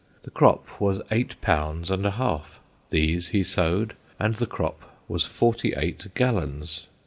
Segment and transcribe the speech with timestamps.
[0.23, 2.59] The crop was eight pounds and a half.
[2.89, 6.87] These he sowed, and the crop was forty eight gallons.